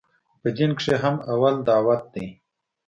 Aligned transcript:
په 0.41 0.49
دين 0.57 0.71
کښې 0.77 0.95
هم 1.03 1.15
اول 1.31 1.55
دعوت 1.67 2.03
ديه. 2.13 2.29